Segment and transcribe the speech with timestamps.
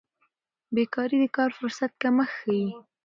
[0.75, 2.65] بیکاري د کار فرصت کمښت ښيي.